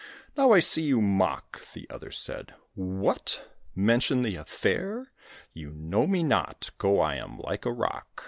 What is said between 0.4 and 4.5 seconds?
I see you mock," The other said. "What! mention the